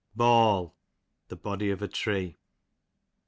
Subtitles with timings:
[0.15, 0.75] Ball,
[1.27, 2.39] the body of a tree.